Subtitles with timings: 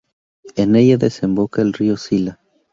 [0.55, 2.39] En ella desemboca el río Sila.